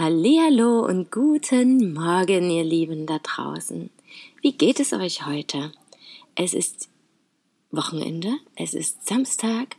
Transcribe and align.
Hallihallo 0.00 0.86
und 0.86 1.12
guten 1.12 1.92
Morgen, 1.92 2.48
ihr 2.48 2.64
Lieben 2.64 3.04
da 3.04 3.18
draußen. 3.18 3.90
Wie 4.40 4.52
geht 4.52 4.80
es 4.80 4.94
euch 4.94 5.26
heute? 5.26 5.72
Es 6.34 6.54
ist 6.54 6.88
Wochenende, 7.70 8.32
es 8.56 8.72
ist 8.72 9.06
Samstag. 9.06 9.76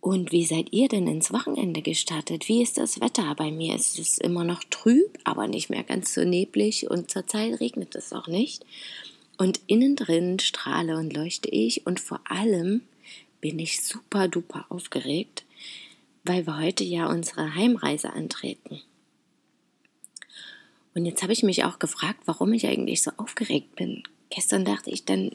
Und 0.00 0.32
wie 0.32 0.46
seid 0.46 0.72
ihr 0.72 0.88
denn 0.88 1.06
ins 1.06 1.30
Wochenende 1.30 1.82
gestartet? 1.82 2.48
Wie 2.48 2.62
ist 2.62 2.78
das 2.78 3.02
Wetter? 3.02 3.34
Bei 3.34 3.50
mir 3.50 3.74
ist 3.74 3.98
es 3.98 4.16
immer 4.16 4.44
noch 4.44 4.64
trüb, 4.64 5.18
aber 5.24 5.46
nicht 5.46 5.68
mehr 5.68 5.84
ganz 5.84 6.14
so 6.14 6.24
neblig 6.24 6.90
und 6.90 7.10
zurzeit 7.10 7.60
regnet 7.60 7.96
es 7.96 8.14
auch 8.14 8.28
nicht. 8.28 8.64
Und 9.36 9.60
innen 9.66 9.94
drin 9.94 10.38
strahle 10.38 10.96
und 10.96 11.14
leuchte 11.14 11.50
ich 11.50 11.86
und 11.86 12.00
vor 12.00 12.20
allem 12.24 12.80
bin 13.42 13.58
ich 13.58 13.84
super 13.84 14.26
duper 14.26 14.64
aufgeregt, 14.70 15.44
weil 16.28 16.46
wir 16.46 16.58
heute 16.58 16.84
ja 16.84 17.08
unsere 17.08 17.54
Heimreise 17.54 18.12
antreten. 18.12 18.82
Und 20.94 21.06
jetzt 21.06 21.22
habe 21.22 21.32
ich 21.32 21.42
mich 21.42 21.64
auch 21.64 21.78
gefragt, 21.78 22.20
warum 22.26 22.52
ich 22.52 22.66
eigentlich 22.66 23.02
so 23.02 23.10
aufgeregt 23.16 23.76
bin. 23.76 24.02
Gestern 24.30 24.64
dachte 24.64 24.90
ich 24.90 25.04
dann, 25.04 25.30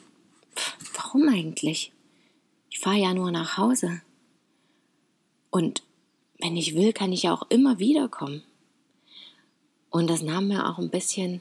warum 0.94 1.28
eigentlich? 1.28 1.92
Ich 2.70 2.78
fahre 2.78 2.98
ja 2.98 3.14
nur 3.14 3.30
nach 3.30 3.58
Hause. 3.58 4.02
Und 5.50 5.82
wenn 6.38 6.56
ich 6.56 6.74
will, 6.74 6.92
kann 6.92 7.12
ich 7.12 7.24
ja 7.24 7.32
auch 7.32 7.48
immer 7.50 7.78
wiederkommen. 7.78 8.42
Und 9.90 10.10
das 10.10 10.22
nahm 10.22 10.48
mir 10.48 10.68
auch 10.68 10.78
ein 10.78 10.90
bisschen 10.90 11.40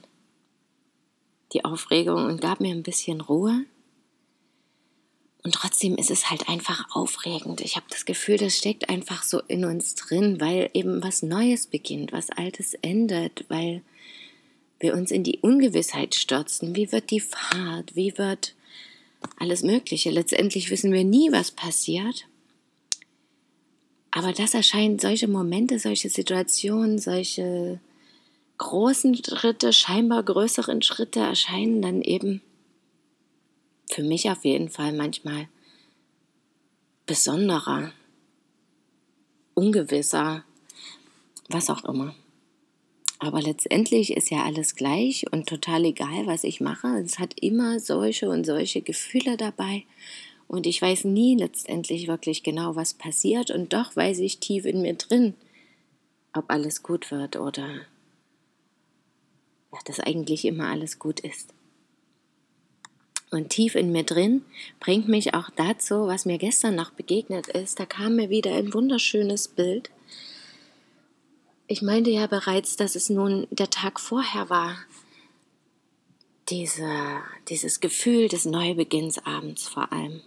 die 1.53 1.65
Aufregung 1.65 2.25
und 2.25 2.41
gab 2.41 2.59
mir 2.59 2.73
ein 2.73 2.83
bisschen 2.83 3.21
Ruhe. 3.21 3.65
Und 5.43 5.55
trotzdem 5.55 5.97
ist 5.97 6.09
es 6.09 6.29
halt 6.29 6.47
einfach 6.47 6.95
aufregend. 6.95 7.59
Ich 7.59 7.75
habe 7.75 7.85
das 7.89 8.05
Gefühl, 8.05 8.37
das 8.37 8.57
steckt 8.57 8.89
einfach 8.89 9.23
so 9.23 9.41
in 9.47 9.65
uns 9.65 9.93
drin, 9.95 10.39
weil 10.39 10.69
eben 10.73 11.03
was 11.03 11.21
Neues 11.21 11.67
beginnt, 11.67 12.13
was 12.13 12.29
Altes 12.29 12.73
endet, 12.75 13.43
weil 13.49 13.81
wir 14.79 14.93
uns 14.93 15.11
in 15.11 15.23
die 15.23 15.39
Ungewissheit 15.41 16.15
stürzen. 16.15 16.75
Wie 16.75 16.91
wird 16.93 17.11
die 17.11 17.19
Fahrt? 17.19 17.95
Wie 17.95 18.17
wird 18.17 18.55
alles 19.37 19.63
Mögliche? 19.63 20.11
Letztendlich 20.11 20.69
wissen 20.69 20.93
wir 20.93 21.03
nie, 21.03 21.31
was 21.33 21.51
passiert. 21.51 22.25
Aber 24.11 24.31
das 24.31 24.53
erscheint 24.53 25.01
solche 25.01 25.27
Momente, 25.27 25.77
solche 25.77 26.09
Situationen, 26.09 26.99
solche 26.99 27.79
großen 28.59 29.15
Schritte, 29.15 29.73
scheinbar 29.73 30.23
größeren 30.23 30.81
Schritte 30.81 31.19
erscheinen 31.19 31.81
dann 31.81 32.01
eben 32.01 32.41
für 33.93 34.03
mich 34.03 34.29
auf 34.29 34.43
jeden 34.43 34.69
Fall 34.69 34.91
manchmal 34.91 35.47
besonderer, 37.05 37.91
ungewisser, 39.53 40.43
was 41.49 41.69
auch 41.69 41.83
immer. 41.83 42.15
Aber 43.19 43.41
letztendlich 43.41 44.17
ist 44.17 44.31
ja 44.31 44.43
alles 44.43 44.75
gleich 44.75 45.31
und 45.31 45.47
total 45.47 45.85
egal, 45.85 46.25
was 46.25 46.43
ich 46.43 46.59
mache. 46.59 46.87
Es 47.05 47.19
hat 47.19 47.39
immer 47.39 47.79
solche 47.79 48.29
und 48.29 48.45
solche 48.45 48.81
Gefühle 48.81 49.37
dabei. 49.37 49.83
Und 50.47 50.65
ich 50.65 50.81
weiß 50.81 51.05
nie 51.05 51.37
letztendlich 51.37 52.07
wirklich 52.07 52.43
genau, 52.43 52.75
was 52.75 52.95
passiert. 52.95 53.51
Und 53.51 53.73
doch 53.73 53.95
weiß 53.95 54.19
ich 54.19 54.39
tief 54.39 54.65
in 54.65 54.81
mir 54.81 54.95
drin, 54.95 55.35
ob 56.33 56.49
alles 56.49 56.83
gut 56.83 57.11
wird 57.11 57.35
oder 57.37 57.67
ja, 59.71 59.79
dass 59.85 59.99
eigentlich 59.99 60.45
immer 60.45 60.67
alles 60.67 60.99
gut 60.99 61.19
ist. 61.21 61.53
Und 63.33 63.49
tief 63.49 63.73
in 63.73 63.91
mir 63.91 64.03
drin 64.03 64.45
bringt 64.79 65.07
mich 65.07 65.33
auch 65.33 65.49
dazu, 65.49 66.05
was 66.05 66.25
mir 66.25 66.37
gestern 66.37 66.75
noch 66.75 66.91
begegnet 66.91 67.47
ist. 67.47 67.79
Da 67.79 67.85
kam 67.87 68.15
mir 68.15 68.29
wieder 68.29 68.53
ein 68.53 68.73
wunderschönes 68.73 69.47
Bild. 69.47 69.89
Ich 71.65 71.81
meinte 71.81 72.11
ja 72.11 72.27
bereits, 72.27 72.75
dass 72.75 72.95
es 72.95 73.09
nun 73.09 73.47
der 73.49 73.71
Tag 73.71 73.99
vorher 73.99 74.51
war. 74.51 74.77
Diese, 76.49 76.87
dieses 77.49 77.79
Gefühl 77.79 78.27
des 78.27 78.45
Neubeginns 78.45 79.17
abends 79.25 79.67
vor 79.67 79.91
allem. 79.91 80.21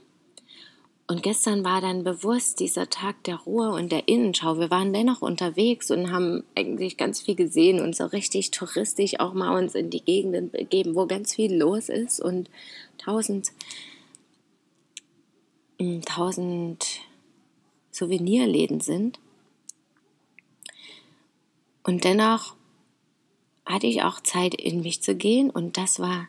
Und 1.08 1.22
gestern 1.22 1.62
war 1.64 1.80
dann 1.80 2.02
bewusst 2.02 2.58
dieser 2.58 2.90
Tag 2.90 3.22
der 3.24 3.36
Ruhe 3.36 3.70
und 3.70 3.92
der 3.92 4.08
Innenschau. 4.08 4.58
Wir 4.58 4.70
waren 4.70 4.92
dennoch 4.92 5.22
unterwegs 5.22 5.92
und 5.92 6.10
haben 6.10 6.42
eigentlich 6.56 6.96
ganz 6.96 7.22
viel 7.22 7.36
gesehen 7.36 7.80
und 7.80 7.94
so 7.94 8.06
richtig 8.06 8.50
touristisch 8.50 9.20
auch 9.20 9.32
mal 9.32 9.56
uns 9.56 9.76
in 9.76 9.90
die 9.90 10.04
Gegenden 10.04 10.50
begeben, 10.50 10.96
wo 10.96 11.06
ganz 11.06 11.32
viel 11.32 11.54
los 11.54 11.88
ist 11.90 12.18
und 12.18 12.50
tausend, 12.98 13.52
hm, 15.78 16.02
tausend 16.02 16.84
Souvenirläden 17.92 18.80
sind. 18.80 19.20
Und 21.84 22.02
dennoch 22.02 22.56
hatte 23.64 23.86
ich 23.86 24.02
auch 24.02 24.20
Zeit, 24.20 24.56
in 24.56 24.80
mich 24.80 25.02
zu 25.02 25.14
gehen 25.14 25.50
und 25.50 25.76
das 25.76 26.00
war 26.00 26.26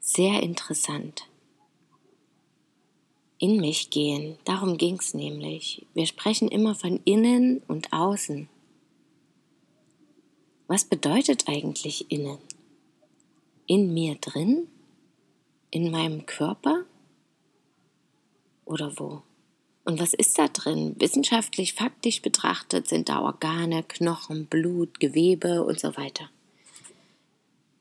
sehr 0.00 0.42
interessant 0.42 1.28
in 3.42 3.56
mich 3.56 3.90
gehen. 3.90 4.38
Darum 4.44 4.78
ging 4.78 5.00
es 5.00 5.14
nämlich. 5.14 5.84
Wir 5.94 6.06
sprechen 6.06 6.46
immer 6.46 6.76
von 6.76 7.00
innen 7.04 7.60
und 7.66 7.92
außen. 7.92 8.48
Was 10.68 10.84
bedeutet 10.84 11.48
eigentlich 11.48 12.08
innen? 12.08 12.38
In 13.66 13.92
mir 13.92 14.14
drin? 14.14 14.68
In 15.72 15.90
meinem 15.90 16.24
Körper? 16.24 16.84
Oder 18.64 18.96
wo? 18.96 19.22
Und 19.84 19.98
was 19.98 20.14
ist 20.14 20.38
da 20.38 20.46
drin? 20.46 20.94
Wissenschaftlich, 21.00 21.74
faktisch 21.74 22.22
betrachtet 22.22 22.86
sind 22.86 23.08
da 23.08 23.20
Organe, 23.22 23.82
Knochen, 23.82 24.46
Blut, 24.46 25.00
Gewebe 25.00 25.64
und 25.64 25.80
so 25.80 25.96
weiter. 25.96 26.30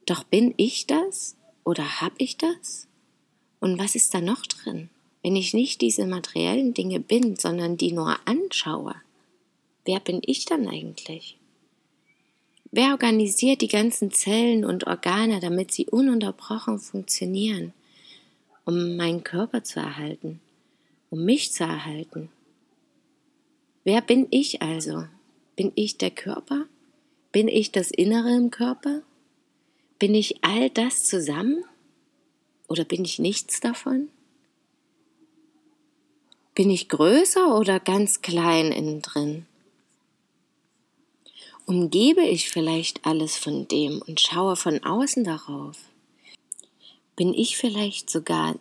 Doch 0.08 0.24
bin 0.24 0.56
ich 0.58 0.88
das 0.88 1.36
oder 1.64 2.02
habe 2.02 2.16
ich 2.18 2.38
das? 2.38 2.88
Und 3.60 3.78
was 3.78 3.94
ist 3.94 4.12
da 4.16 4.22
noch 4.22 4.42
drin? 4.48 4.90
Wenn 5.24 5.36
ich 5.36 5.54
nicht 5.54 5.82
diese 5.82 6.08
materiellen 6.08 6.74
Dinge 6.74 7.00
bin, 7.00 7.36
sondern 7.36 7.78
die 7.78 7.92
nur 7.92 8.18
anschaue, 8.26 8.96
wer 9.86 10.00
bin 10.00 10.22
ich 10.26 10.46
dann 10.46 10.68
eigentlich? 10.68 11.38
Wer 12.72 12.92
organisiert 12.92 13.62
die 13.62 13.68
ganzen 13.68 14.12
Zellen 14.12 14.64
und 14.64 14.88
Organe, 14.88 15.40
damit 15.42 15.72
sie 15.72 15.88
ununterbrochen 15.88 16.80
funktionieren, 16.80 17.74
um 18.66 18.96
meinen 18.96 19.24
Körper 19.24 19.64
zu 19.64 19.80
erhalten, 19.80 20.40
um 21.10 21.26
mich 21.26 21.52
zu 21.52 21.66
erhalten? 21.66 22.30
Wer 23.84 24.02
bin 24.02 24.28
ich 24.32 24.62
also? 24.62 25.06
Bin 25.56 25.72
ich 25.76 25.98
der 25.98 26.12
Körper? 26.12 26.66
Bin 27.32 27.48
ich 27.48 27.72
das 27.72 27.92
Innere 27.92 28.36
im 28.36 28.52
Körper? 28.52 29.02
Bin 30.00 30.16
ich 30.16 30.44
all 30.44 30.70
das 30.70 31.04
zusammen? 31.04 31.64
Oder 32.68 32.86
bin 32.86 33.04
ich 33.04 33.20
nichts 33.20 33.60
davon? 33.60 34.08
Bin 36.54 36.70
ich 36.70 36.90
größer 36.90 37.58
oder 37.58 37.80
ganz 37.80 38.22
klein 38.22 38.74
innen 38.74 39.02
drin? 39.02 39.46
Umgebe 41.66 42.24
ich 42.24 42.50
vielleicht 42.50 43.06
alles 43.06 43.38
von 43.38 43.70
dem 43.70 44.02
und 44.06 44.20
schaue 44.20 44.58
von 44.58 44.84
außen 44.84 45.24
darauf? 45.24 45.78
Bin 47.16 47.34
ich 47.34 47.56
vielleicht 47.56 48.10
sogar 48.10 48.56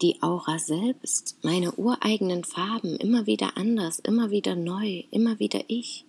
die 0.00 0.22
Aura 0.22 0.58
selbst, 0.58 1.36
meine 1.42 1.72
ureigenen 1.72 2.42
Farben, 2.44 2.96
immer 2.96 3.26
wieder 3.26 3.58
anders, 3.58 3.98
immer 3.98 4.30
wieder 4.30 4.56
neu, 4.56 5.04
immer 5.10 5.38
wieder 5.38 5.60
ich? 5.68 6.06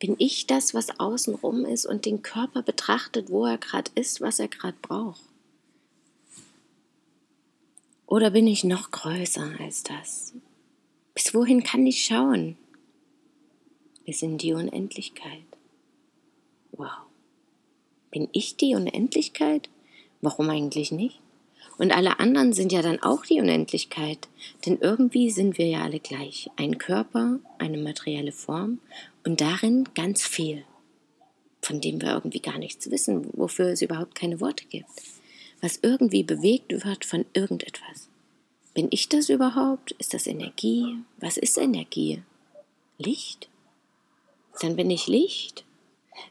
Bin 0.00 0.16
ich 0.18 0.46
das, 0.46 0.74
was 0.74 1.00
außenrum 1.00 1.64
ist 1.64 1.86
und 1.86 2.04
den 2.04 2.20
Körper 2.20 2.60
betrachtet, 2.60 3.30
wo 3.30 3.46
er 3.46 3.56
gerade 3.56 3.90
ist, 3.94 4.20
was 4.20 4.38
er 4.38 4.48
gerade 4.48 4.76
braucht? 4.82 5.29
Oder 8.10 8.32
bin 8.32 8.48
ich 8.48 8.64
noch 8.64 8.90
größer 8.90 9.52
als 9.60 9.84
das? 9.84 10.34
Bis 11.14 11.32
wohin 11.32 11.62
kann 11.62 11.86
ich 11.86 12.04
schauen? 12.04 12.56
Bis 14.04 14.20
in 14.22 14.36
die 14.36 14.52
Unendlichkeit. 14.52 15.44
Wow. 16.72 17.06
Bin 18.10 18.28
ich 18.32 18.56
die 18.56 18.74
Unendlichkeit? 18.74 19.68
Warum 20.22 20.50
eigentlich 20.50 20.90
nicht? 20.90 21.20
Und 21.78 21.92
alle 21.92 22.18
anderen 22.18 22.52
sind 22.52 22.72
ja 22.72 22.82
dann 22.82 23.00
auch 23.00 23.24
die 23.24 23.38
Unendlichkeit. 23.38 24.26
Denn 24.66 24.78
irgendwie 24.80 25.30
sind 25.30 25.56
wir 25.56 25.68
ja 25.68 25.84
alle 25.84 26.00
gleich. 26.00 26.50
Ein 26.56 26.78
Körper, 26.78 27.38
eine 27.58 27.78
materielle 27.78 28.32
Form 28.32 28.80
und 29.24 29.40
darin 29.40 29.88
ganz 29.94 30.26
viel, 30.26 30.64
von 31.62 31.80
dem 31.80 32.02
wir 32.02 32.14
irgendwie 32.14 32.40
gar 32.40 32.58
nichts 32.58 32.90
wissen, 32.90 33.30
wofür 33.34 33.68
es 33.68 33.82
überhaupt 33.82 34.16
keine 34.16 34.40
Worte 34.40 34.64
gibt. 34.64 35.19
Was 35.60 35.78
irgendwie 35.82 36.22
bewegt 36.22 36.84
wird 36.84 37.04
von 37.04 37.24
irgendetwas. 37.32 38.08
Bin 38.72 38.88
ich 38.90 39.08
das 39.08 39.28
überhaupt? 39.28 39.92
Ist 39.92 40.14
das 40.14 40.26
Energie? 40.26 40.96
Was 41.18 41.36
ist 41.36 41.58
Energie? 41.58 42.22
Licht? 42.98 43.48
Dann 44.60 44.76
bin 44.76 44.90
ich 44.90 45.06
Licht. 45.06 45.64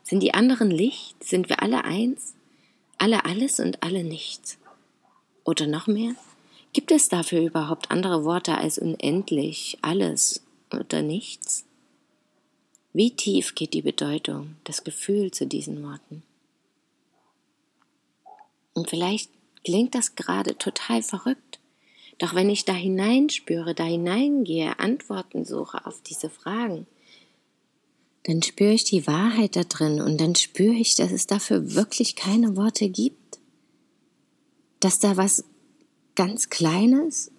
Sind 0.03 0.21
die 0.21 0.33
anderen 0.33 0.71
Licht? 0.71 1.23
Sind 1.23 1.49
wir 1.49 1.61
alle 1.61 1.83
eins? 1.83 2.33
Alle 2.97 3.25
alles 3.25 3.59
und 3.59 3.83
alle 3.83 4.03
nichts. 4.03 4.57
Oder 5.43 5.67
noch 5.67 5.87
mehr? 5.87 6.15
Gibt 6.73 6.91
es 6.91 7.09
dafür 7.09 7.41
überhaupt 7.41 7.89
andere 7.89 8.23
Worte 8.23 8.57
als 8.57 8.77
unendlich, 8.77 9.77
alles 9.81 10.43
oder 10.71 11.01
nichts? 11.01 11.65
Wie 12.93 13.11
tief 13.11 13.55
geht 13.55 13.73
die 13.73 13.81
Bedeutung, 13.81 14.55
das 14.63 14.83
Gefühl 14.83 15.31
zu 15.31 15.47
diesen 15.47 15.83
Worten? 15.83 16.23
Und 18.79 18.89
vielleicht 18.89 19.31
klingt 19.63 19.95
das 19.95 20.15
gerade 20.15 20.57
total 20.57 21.03
verrückt, 21.03 21.59
doch 22.17 22.35
wenn 22.35 22.49
ich 22.49 22.65
da 22.65 22.73
hineinspüre, 22.73 23.75
da 23.75 23.85
hineingehe, 23.85 24.79
Antworten 24.79 25.45
suche 25.45 25.85
auf 25.85 26.01
diese 26.01 26.29
Fragen, 26.29 26.85
dann 28.23 28.43
spüre 28.43 28.73
ich 28.73 28.83
die 28.83 29.07
Wahrheit 29.07 29.55
da 29.55 29.63
drin 29.63 30.01
und 30.01 30.19
dann 30.19 30.35
spüre 30.35 30.75
ich, 30.75 30.95
dass 30.95 31.11
es 31.11 31.27
dafür 31.27 31.75
wirklich 31.75 32.15
keine 32.15 32.57
Worte 32.57 32.89
gibt 32.89 33.19
dass 34.79 34.99
da 34.99 35.17
was 35.17 35.43
ganz 36.15 36.49
Kleines 36.49 37.31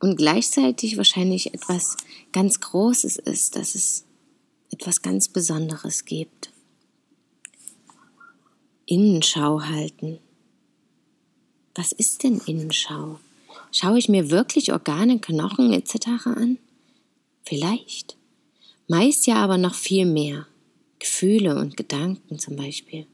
und 0.00 0.16
gleichzeitig 0.16 0.96
wahrscheinlich 0.96 1.54
etwas 1.54 1.96
ganz 2.32 2.60
Großes 2.60 3.16
ist, 3.16 3.56
dass 3.56 3.74
es 3.74 4.04
etwas 4.70 5.02
ganz 5.02 5.28
Besonderes 5.28 6.04
gibt. 6.04 6.50
Innenschau 8.86 9.62
halten. 9.62 10.18
Was 11.74 11.92
ist 11.92 12.22
denn 12.22 12.40
Innenschau? 12.46 13.18
Schaue 13.70 13.98
ich 13.98 14.08
mir 14.08 14.30
wirklich 14.30 14.72
Organe, 14.72 15.18
Knochen 15.18 15.72
etc. 15.72 16.26
an? 16.26 16.58
Vielleicht. 17.44 18.16
Meist 18.88 19.26
ja 19.26 19.36
aber 19.36 19.56
noch 19.56 19.74
viel 19.74 20.04
mehr. 20.04 20.46
Gefühle 20.98 21.56
und 21.56 21.76
Gedanken 21.76 22.38
zum 22.38 22.56
Beispiel. 22.56 23.06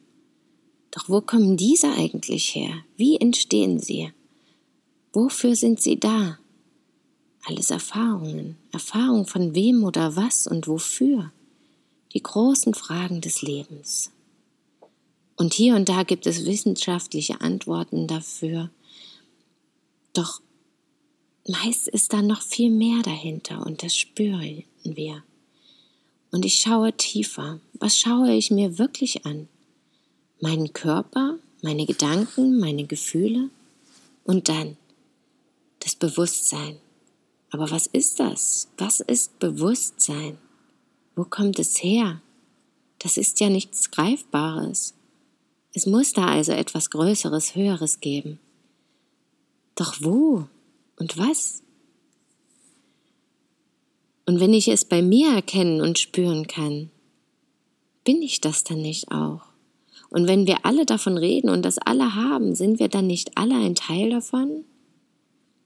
Doch 0.90 1.08
wo 1.08 1.20
kommen 1.20 1.56
diese 1.56 1.92
eigentlich 1.92 2.54
her? 2.54 2.84
Wie 2.96 3.16
entstehen 3.16 3.78
sie? 3.78 4.12
Wofür 5.12 5.54
sind 5.54 5.80
sie 5.80 5.98
da? 5.98 6.38
Alles 7.44 7.70
Erfahrungen. 7.70 8.56
Erfahrung 8.72 9.26
von 9.26 9.54
wem 9.54 9.84
oder 9.84 10.16
was 10.16 10.46
und 10.46 10.66
wofür? 10.66 11.32
Die 12.12 12.22
großen 12.22 12.74
Fragen 12.74 13.20
des 13.20 13.42
Lebens. 13.42 14.10
Und 15.38 15.54
hier 15.54 15.74
und 15.74 15.88
da 15.88 16.02
gibt 16.02 16.26
es 16.26 16.44
wissenschaftliche 16.44 17.40
Antworten 17.40 18.06
dafür. 18.06 18.70
Doch 20.12 20.42
meist 21.48 21.88
ist 21.88 22.12
da 22.12 22.20
noch 22.22 22.42
viel 22.42 22.70
mehr 22.70 23.02
dahinter 23.02 23.64
und 23.64 23.82
das 23.82 23.96
spüren 23.96 24.64
wir. 24.84 25.22
Und 26.30 26.44
ich 26.44 26.56
schaue 26.56 26.92
tiefer. 26.92 27.60
Was 27.74 27.98
schaue 27.98 28.34
ich 28.34 28.50
mir 28.50 28.78
wirklich 28.78 29.24
an? 29.24 29.48
meinen 30.40 30.72
Körper, 30.72 31.38
meine 31.62 31.86
Gedanken, 31.86 32.58
meine 32.58 32.84
Gefühle 32.84 33.50
und 34.24 34.48
dann 34.48 34.76
das 35.80 35.94
Bewusstsein. 35.94 36.78
Aber 37.50 37.70
was 37.70 37.86
ist 37.86 38.20
das? 38.20 38.68
Was 38.76 39.00
ist 39.00 39.38
Bewusstsein? 39.38 40.38
Wo 41.16 41.24
kommt 41.24 41.58
es 41.58 41.82
her? 41.82 42.20
Das 42.98 43.16
ist 43.16 43.40
ja 43.40 43.48
nichts 43.48 43.90
Greifbares. 43.90 44.94
Es 45.78 45.86
muss 45.86 46.12
da 46.12 46.26
also 46.26 46.50
etwas 46.50 46.90
Größeres, 46.90 47.54
Höheres 47.54 48.00
geben. 48.00 48.40
Doch 49.76 49.94
wo 50.00 50.48
und 50.98 51.16
was? 51.16 51.62
Und 54.26 54.40
wenn 54.40 54.52
ich 54.54 54.66
es 54.66 54.84
bei 54.84 55.02
mir 55.02 55.32
erkennen 55.32 55.80
und 55.80 56.00
spüren 56.00 56.48
kann, 56.48 56.90
bin 58.02 58.20
ich 58.22 58.40
das 58.40 58.64
dann 58.64 58.82
nicht 58.82 59.12
auch? 59.12 59.42
Und 60.10 60.26
wenn 60.26 60.48
wir 60.48 60.66
alle 60.66 60.84
davon 60.84 61.16
reden 61.16 61.48
und 61.48 61.62
das 61.62 61.78
alle 61.78 62.16
haben, 62.16 62.56
sind 62.56 62.80
wir 62.80 62.88
dann 62.88 63.06
nicht 63.06 63.38
alle 63.38 63.54
ein 63.54 63.76
Teil 63.76 64.10
davon? 64.10 64.64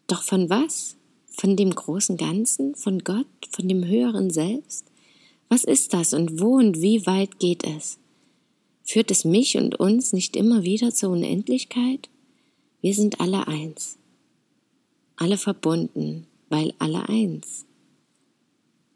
Doch 0.09 0.23
von 0.23 0.51
was? 0.51 0.99
Von 1.25 1.57
dem 1.57 1.75
großen 1.75 2.19
Ganzen? 2.19 2.75
Von 2.75 2.99
Gott? 2.99 3.25
Von 3.51 3.67
dem 3.67 3.87
höheren 3.87 4.29
Selbst? 4.29 4.85
Was 5.49 5.65
ist 5.65 5.95
das 5.95 6.13
und 6.13 6.39
wo 6.39 6.57
und 6.57 6.83
wie 6.83 7.07
weit 7.07 7.39
geht 7.39 7.65
es? 7.65 7.99
Führt 8.85 9.11
es 9.11 9.25
mich 9.25 9.57
und 9.57 9.79
uns 9.79 10.13
nicht 10.13 10.37
immer 10.37 10.63
wieder 10.63 10.93
zur 10.93 11.11
Unendlichkeit? 11.11 12.09
Wir 12.81 12.95
sind 12.95 13.21
alle 13.21 13.47
eins. 13.47 13.99
Alle 15.17 15.39
verbunden, 15.39 16.27
weil 16.49 16.75
alle 16.79 17.09
eins. 17.09 17.65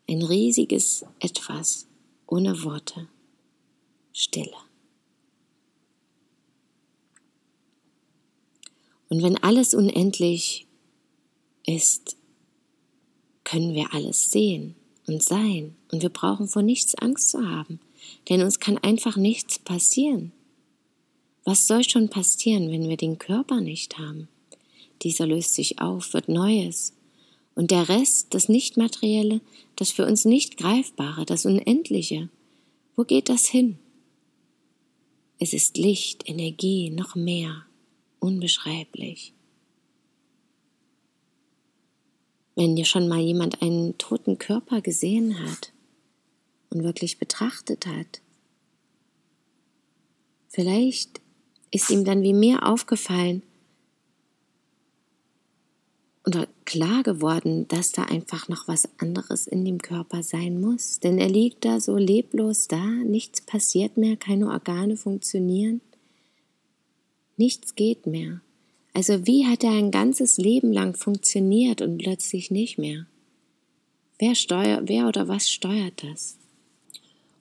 Ein 0.08 0.22
riesiges 0.22 1.04
Etwas 1.20 1.86
ohne 2.26 2.62
Worte. 2.64 3.08
Stille. 4.12 4.56
Und 9.08 9.22
wenn 9.22 9.36
alles 9.38 9.72
unendlich 9.74 10.66
ist, 11.64 12.16
können 13.44 13.74
wir 13.74 13.94
alles 13.94 14.30
sehen 14.30 14.74
und 15.06 15.22
sein. 15.22 15.76
Und 15.92 16.02
wir 16.02 16.08
brauchen 16.08 16.48
vor 16.48 16.62
nichts 16.62 16.94
Angst 16.96 17.30
zu 17.30 17.48
haben, 17.48 17.78
denn 18.28 18.42
uns 18.42 18.60
kann 18.60 18.78
einfach 18.78 19.16
nichts 19.16 19.58
passieren. 19.58 20.32
Was 21.44 21.66
soll 21.66 21.84
schon 21.84 22.08
passieren, 22.08 22.72
wenn 22.72 22.88
wir 22.88 22.96
den 22.96 23.18
Körper 23.18 23.60
nicht 23.60 23.98
haben? 23.98 24.28
Dieser 25.02 25.26
löst 25.26 25.54
sich 25.54 25.80
auf, 25.80 26.12
wird 26.12 26.28
Neues. 26.28 26.92
Und 27.54 27.70
der 27.70 27.88
Rest, 27.88 28.34
das 28.34 28.48
Nichtmaterielle, 28.48 29.40
das 29.76 29.92
für 29.92 30.06
uns 30.06 30.24
nicht 30.24 30.56
Greifbare, 30.56 31.24
das 31.24 31.46
Unendliche, 31.46 32.28
wo 32.96 33.04
geht 33.04 33.28
das 33.28 33.46
hin? 33.46 33.78
Es 35.38 35.52
ist 35.52 35.76
Licht, 35.76 36.28
Energie, 36.28 36.90
noch 36.90 37.14
mehr 37.14 37.64
unbeschreiblich. 38.18 39.32
Wenn 42.54 42.74
dir 42.74 42.86
schon 42.86 43.06
mal 43.06 43.20
jemand 43.20 43.62
einen 43.62 43.98
toten 43.98 44.38
Körper 44.38 44.80
gesehen 44.80 45.38
hat 45.38 45.72
und 46.76 46.84
wirklich 46.84 47.18
betrachtet 47.18 47.86
hat, 47.86 48.20
vielleicht 50.48 51.20
ist 51.70 51.90
ihm 51.90 52.04
dann 52.04 52.22
wie 52.22 52.32
mir 52.32 52.66
aufgefallen 52.66 53.42
oder 56.26 56.48
klar 56.64 57.04
geworden, 57.04 57.68
dass 57.68 57.92
da 57.92 58.02
einfach 58.02 58.48
noch 58.48 58.66
was 58.66 58.88
anderes 58.98 59.46
in 59.46 59.64
dem 59.64 59.78
Körper 59.78 60.24
sein 60.24 60.60
muss. 60.60 60.98
Denn 60.98 61.18
er 61.18 61.28
liegt 61.28 61.64
da 61.64 61.80
so 61.80 61.96
leblos 61.96 62.66
da, 62.66 62.84
nichts 62.84 63.40
passiert 63.40 63.96
mehr, 63.96 64.16
keine 64.16 64.48
Organe 64.48 64.96
funktionieren. 64.96 65.80
Nichts 67.36 67.76
geht 67.76 68.06
mehr. 68.06 68.40
Also 68.92 69.26
wie 69.26 69.46
hat 69.46 69.62
er 69.62 69.70
ein 69.70 69.90
ganzes 69.90 70.36
Leben 70.36 70.72
lang 70.72 70.96
funktioniert 70.96 71.80
und 71.80 71.98
plötzlich 71.98 72.50
nicht 72.50 72.76
mehr? 72.76 73.06
Wer 74.18 74.34
steuert, 74.34 74.88
wer 74.88 75.06
oder 75.06 75.28
was 75.28 75.48
steuert 75.48 76.02
das? 76.02 76.38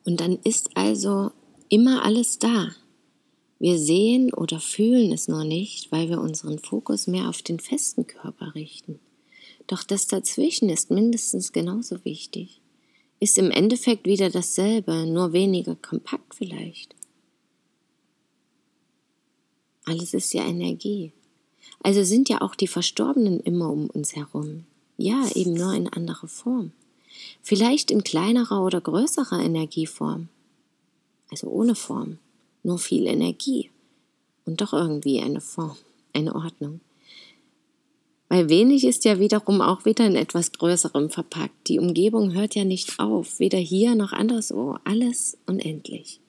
Und 0.06 0.22
dann 0.22 0.38
ist 0.44 0.78
also 0.78 1.32
immer 1.70 2.06
alles 2.06 2.40
da. 2.40 2.70
Wir 3.60 3.80
sehen 3.80 4.34
oder 4.34 4.60
fühlen 4.60 5.12
es 5.12 5.28
nur 5.28 5.44
nicht, 5.44 5.92
weil 5.92 6.10
wir 6.10 6.22
unseren 6.22 6.60
Fokus 6.60 7.08
mehr 7.08 7.30
auf 7.30 7.42
den 7.42 7.60
festen 7.60 8.06
Körper 8.06 8.54
richten. 8.54 9.00
Doch 9.68 9.84
das 9.84 10.08
dazwischen 10.08 10.70
ist 10.70 10.92
mindestens 10.92 11.52
genauso 11.52 12.04
wichtig. 12.06 12.62
Ist 13.20 13.38
im 13.38 13.50
Endeffekt 13.50 14.06
wieder 14.06 14.30
dasselbe, 14.30 15.06
nur 15.08 15.34
weniger 15.34 15.76
kompakt 15.76 16.36
vielleicht. 16.36 16.96
Alles 19.86 20.14
ist 20.14 20.34
ja 20.34 20.46
Energie. 20.46 21.12
Also 21.82 22.04
sind 22.04 22.30
ja 22.30 22.42
auch 22.42 22.56
die 22.56 22.68
Verstorbenen 22.68 23.40
immer 23.40 23.72
um 23.72 23.90
uns 23.90 24.16
herum. 24.16 24.66
Ja, 24.98 25.28
eben 25.34 25.54
nur 25.54 25.74
in 25.74 25.88
anderer 25.88 26.28
Form. 26.28 26.72
Vielleicht 27.42 27.92
in 27.92 28.04
kleinerer 28.04 28.64
oder 28.64 28.82
größerer 28.82 29.40
Energieform. 29.40 30.30
Also 31.30 31.48
ohne 31.48 31.76
Form. 31.76 32.18
Nur 32.64 32.80
viel 32.80 33.06
Energie. 33.06 33.70
Und 34.46 34.62
doch 34.62 34.74
irgendwie 34.74 35.22
eine 35.22 35.42
Form, 35.42 35.78
eine 36.14 36.34
Ordnung. 36.34 36.80
Weil 38.30 38.50
wenig 38.50 38.84
ist 38.84 39.06
ja 39.06 39.20
wiederum 39.20 39.62
auch 39.62 39.86
wieder 39.86 40.08
in 40.08 40.16
etwas 40.16 40.52
Größerem 40.52 41.12
verpackt. 41.12 41.68
Die 41.68 41.78
Umgebung 41.78 42.34
hört 42.34 42.56
ja 42.56 42.64
nicht 42.64 43.00
auf, 43.00 43.40
weder 43.40 43.60
hier 43.60 43.94
noch 43.94 44.12
anderswo. 44.12 44.78
Alles 44.84 45.38
unendlich. 45.46 46.20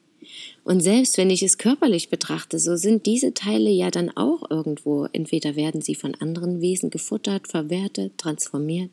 Und 0.64 0.80
selbst 0.80 1.16
wenn 1.16 1.30
ich 1.30 1.42
es 1.42 1.56
körperlich 1.56 2.10
betrachte, 2.10 2.58
so 2.58 2.76
sind 2.76 3.06
diese 3.06 3.32
Teile 3.32 3.70
ja 3.70 3.90
dann 3.90 4.14
auch 4.14 4.50
irgendwo. 4.50 5.06
Entweder 5.12 5.56
werden 5.56 5.80
sie 5.80 5.94
von 5.94 6.14
anderen 6.16 6.60
Wesen 6.60 6.90
gefuttert, 6.90 7.48
verwertet, 7.48 8.18
transformiert 8.18 8.90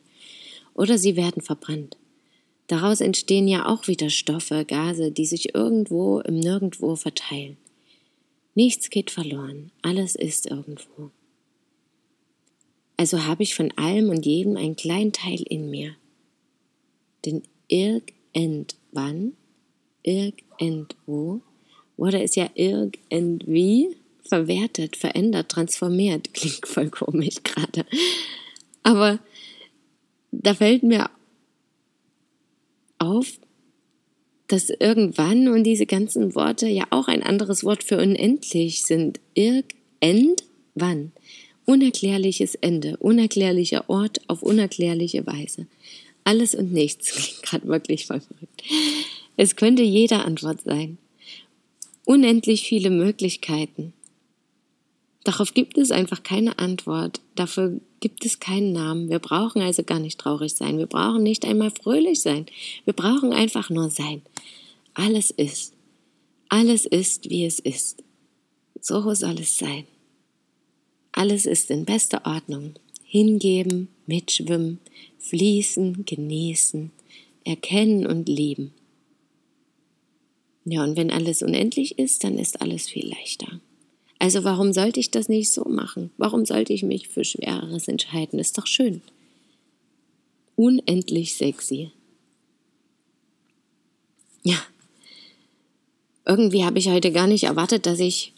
oder 0.74 0.98
sie 0.98 1.16
werden 1.16 1.42
verbrannt. 1.42 1.98
Daraus 2.68 3.02
entstehen 3.02 3.48
ja 3.48 3.68
auch 3.68 3.88
wieder 3.88 4.10
Stoffe, 4.10 4.66
Gase, 4.66 5.12
die 5.12 5.26
sich 5.26 5.54
irgendwo 5.54 6.20
im 6.22 6.40
Nirgendwo 6.40 6.96
verteilen. 6.96 7.58
Nichts 8.56 8.90
geht 8.90 9.12
verloren, 9.12 9.72
alles 9.82 10.16
ist 10.16 10.50
irgendwo. 10.50 11.12
Also 12.98 13.26
habe 13.26 13.44
ich 13.44 13.56
von 13.56 13.72
allem 13.76 14.10
und 14.10 14.26
jedem 14.26 14.56
einen 14.56 14.76
kleinen 14.76 15.12
Teil 15.12 15.42
in 15.42 15.70
mir. 15.70 15.96
Denn 17.26 17.42
irgendwann, 17.68 19.34
irgendwo 20.04 21.42
wurde 21.98 22.22
es 22.22 22.36
ja 22.36 22.50
irgendwie 22.54 23.96
verwertet, 24.24 24.96
verändert, 24.96 25.50
transformiert. 25.50 26.34
Klingt 26.34 26.68
voll 26.68 26.90
komisch 26.90 27.44
gerade. 27.44 27.86
Aber 28.84 29.20
da 30.42 30.54
fällt 30.54 30.84
mir 30.84 31.10
auf, 32.98 33.34
dass 34.48 34.70
irgendwann 34.70 35.48
und 35.48 35.64
diese 35.64 35.86
ganzen 35.86 36.36
Worte 36.36 36.68
ja 36.68 36.86
auch 36.90 37.08
ein 37.08 37.24
anderes 37.24 37.64
Wort 37.64 37.84
für 37.84 37.98
unendlich 37.98 38.84
sind. 38.84 39.20
Irgendwann. 39.36 41.12
Unerklärliches 41.66 42.56
Ende, 42.56 42.98
unerklärlicher 42.98 43.90
Ort 43.90 44.20
auf 44.28 44.44
unerklärliche 44.44 45.26
Weise. 45.26 45.66
Alles 46.26 46.56
und 46.56 46.74
nichts 46.74 47.12
klingt 47.14 47.44
gerade 47.44 47.68
wirklich 47.68 48.06
voll 48.06 48.20
verrückt. 48.20 48.64
Es 49.38 49.56
könnte 49.56 49.84
jede 49.84 50.26
Antwort 50.26 50.62
sein. 50.62 50.98
Unendlich 52.06 52.64
viele 52.64 52.90
Möglichkeiten. 52.90 53.94
Darauf 55.24 55.54
gibt 55.54 55.78
es 55.78 55.92
einfach 55.92 56.24
keine 56.24 56.60
Antwort. 56.60 57.22
Dafür 57.36 57.80
gibt 58.02 58.26
es 58.26 58.40
keinen 58.40 58.74
Namen. 58.74 59.10
Wir 59.10 59.20
brauchen 59.20 59.62
also 59.62 59.84
gar 59.84 60.00
nicht 60.00 60.20
traurig 60.20 60.54
sein. 60.54 60.78
Wir 60.78 60.86
brauchen 60.86 61.24
nicht 61.24 61.46
einmal 61.46 61.72
fröhlich 61.72 62.22
sein. 62.22 62.46
Wir 62.84 62.94
brauchen 62.94 63.32
einfach 63.32 63.70
nur 63.70 63.90
sein. 63.90 64.22
Alles 64.94 65.32
ist. 65.32 65.74
Alles 66.50 66.86
ist, 66.86 67.30
wie 67.30 67.46
es 67.46 67.60
ist. 67.60 68.04
So 68.82 69.14
soll 69.14 69.40
es 69.40 69.58
sein. 69.58 69.86
Alles 71.14 71.46
ist 71.46 71.70
in 71.70 71.86
bester 71.86 72.26
Ordnung. 72.26 72.74
Hingeben, 73.06 73.88
mitschwimmen, 74.08 74.80
fließen, 75.20 76.04
genießen, 76.06 76.92
erkennen 77.46 78.06
und 78.06 78.28
lieben. 78.28 78.74
Ja, 80.66 80.84
und 80.84 80.98
wenn 80.98 81.12
alles 81.12 81.44
unendlich 81.44 81.98
ist, 81.98 82.24
dann 82.24 82.38
ist 82.38 82.62
alles 82.62 82.90
viel 82.90 83.08
leichter. 83.08 83.60
Also 84.24 84.46
warum 84.46 84.72
sollte 84.72 85.02
ich 85.02 85.12
das 85.12 85.28
nicht 85.28 85.52
so 85.52 85.66
machen? 85.66 86.10
Warum 86.16 86.46
sollte 86.46 86.72
ich 86.72 86.82
mich 86.82 87.10
für 87.10 87.26
Schwereres 87.26 87.90
entscheiden? 87.90 88.40
Ist 88.40 88.58
doch 88.58 88.68
schön. 88.68 89.02
Unendlich 90.56 91.36
sexy. 91.36 91.92
Ja. 94.44 94.56
Irgendwie 96.26 96.64
habe 96.64 96.80
ich 96.80 96.88
heute 96.88 97.12
gar 97.12 97.28
nicht 97.28 97.44
erwartet, 97.44 97.86
dass 97.86 98.00
ich 98.00 98.32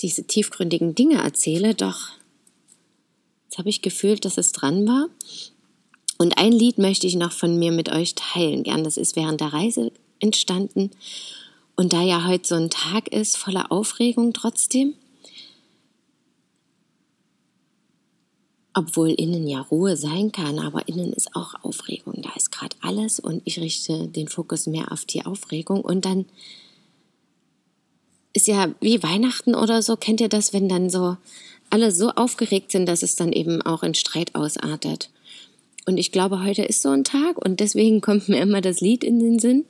diese 0.00 0.24
tiefgründigen 0.24 0.94
Dinge 0.94 1.22
erzähle, 1.22 1.74
doch 1.74 2.10
jetzt 3.44 3.56
habe 3.56 3.70
ich 3.70 3.80
gefühlt, 3.80 4.26
dass 4.26 4.36
es 4.36 4.52
dran 4.52 4.86
war. 4.86 5.08
Und 6.18 6.36
ein 6.36 6.52
Lied 6.52 6.76
möchte 6.76 7.06
ich 7.06 7.16
noch 7.16 7.32
von 7.32 7.58
mir 7.58 7.72
mit 7.72 7.90
euch 7.90 8.14
teilen. 8.14 8.62
Gern, 8.62 8.84
das 8.84 8.98
ist 8.98 9.16
während 9.16 9.40
der 9.40 9.54
Reise 9.54 9.90
entstanden 10.20 10.90
und 11.76 11.92
da 11.92 12.02
ja 12.02 12.26
heute 12.26 12.48
so 12.48 12.54
ein 12.54 12.70
Tag 12.70 13.08
ist 13.08 13.36
voller 13.36 13.70
Aufregung 13.70 14.32
trotzdem, 14.32 14.94
obwohl 18.72 19.10
innen 19.10 19.46
ja 19.46 19.60
Ruhe 19.60 19.96
sein 19.96 20.32
kann, 20.32 20.58
aber 20.58 20.88
innen 20.88 21.12
ist 21.12 21.34
auch 21.34 21.54
Aufregung. 21.62 22.20
Da 22.22 22.30
ist 22.34 22.50
gerade 22.50 22.76
alles 22.80 23.20
und 23.20 23.42
ich 23.44 23.58
richte 23.58 24.08
den 24.08 24.28
Fokus 24.28 24.66
mehr 24.66 24.90
auf 24.90 25.04
die 25.04 25.24
Aufregung 25.24 25.82
und 25.82 26.04
dann 26.04 26.26
ist 28.32 28.46
ja 28.48 28.74
wie 28.80 29.02
Weihnachten 29.02 29.54
oder 29.54 29.80
so, 29.80 29.96
kennt 29.96 30.20
ihr 30.20 30.28
das, 30.28 30.52
wenn 30.52 30.68
dann 30.68 30.90
so 30.90 31.16
alle 31.70 31.90
so 31.90 32.10
aufgeregt 32.10 32.70
sind, 32.70 32.86
dass 32.86 33.02
es 33.02 33.16
dann 33.16 33.32
eben 33.32 33.62
auch 33.62 33.82
in 33.82 33.94
Streit 33.94 34.34
ausartet. 34.34 35.10
Und 35.86 35.98
ich 35.98 36.12
glaube, 36.12 36.44
heute 36.44 36.62
ist 36.62 36.82
so 36.82 36.90
ein 36.90 37.04
Tag 37.04 37.38
und 37.42 37.60
deswegen 37.60 38.00
kommt 38.02 38.28
mir 38.28 38.40
immer 38.40 38.60
das 38.60 38.80
Lied 38.80 39.04
in 39.04 39.18
den 39.18 39.38
Sinn. 39.38 39.64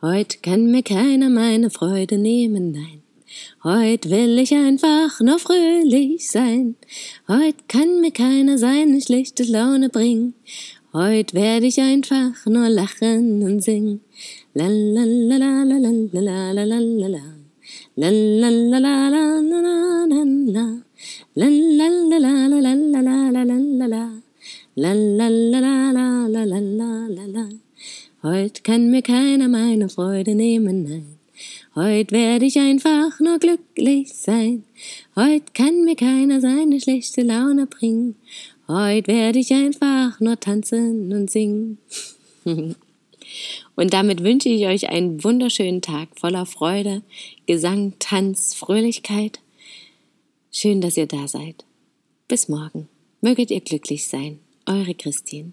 Heut 0.00 0.44
kann 0.44 0.70
mir 0.70 0.84
keiner 0.84 1.28
meine 1.28 1.70
Freude 1.70 2.18
nehmen, 2.18 2.70
nein. 2.70 3.02
Heut 3.64 4.08
will 4.08 4.38
ich 4.38 4.54
einfach 4.54 5.20
nur 5.20 5.40
fröhlich 5.40 6.30
sein. 6.30 6.76
Heut 7.26 7.68
kann 7.68 8.00
mir 8.00 8.12
keiner 8.12 8.58
seine 8.58 9.00
schlechte 9.00 9.42
Laune 9.42 9.88
bringen. 9.88 10.34
Heut 10.92 11.34
werde 11.34 11.66
ich 11.66 11.80
einfach 11.80 12.46
nur 12.46 12.68
lachen 12.68 13.42
und 13.42 13.60
singen. 13.60 14.00
La 14.54 14.68
la 14.68 15.02
la 15.04 15.36
la 15.36 15.64
la. 17.08 17.38
Heut 28.22 28.64
kann 28.64 28.90
mir 28.90 29.02
keiner 29.02 29.48
meine 29.48 29.88
Freude 29.88 30.34
nehmen, 30.34 30.82
nein. 30.82 31.18
Heut 31.76 32.10
werde 32.10 32.46
ich 32.46 32.58
einfach 32.58 33.20
nur 33.20 33.38
glücklich 33.38 34.12
sein. 34.12 34.64
Heut 35.14 35.54
kann 35.54 35.84
mir 35.84 35.94
keiner 35.94 36.40
seine 36.40 36.80
schlechte 36.80 37.22
Laune 37.22 37.66
bringen. 37.66 38.16
Heut 38.66 39.06
werde 39.06 39.38
ich 39.38 39.52
einfach 39.52 40.18
nur 40.18 40.40
tanzen 40.40 41.12
und 41.12 41.30
singen. 41.30 41.78
und 42.44 43.92
damit 43.92 44.24
wünsche 44.24 44.48
ich 44.48 44.66
euch 44.66 44.88
einen 44.88 45.22
wunderschönen 45.22 45.80
Tag 45.80 46.08
voller 46.18 46.44
Freude, 46.44 47.02
Gesang, 47.46 47.94
Tanz, 48.00 48.54
Fröhlichkeit. 48.54 49.38
Schön, 50.50 50.80
dass 50.80 50.96
ihr 50.96 51.06
da 51.06 51.28
seid. 51.28 51.64
Bis 52.26 52.48
morgen. 52.48 52.88
Möget 53.20 53.52
ihr 53.52 53.60
glücklich 53.60 54.08
sein. 54.08 54.40
Eure 54.66 54.94
Christine. 54.94 55.52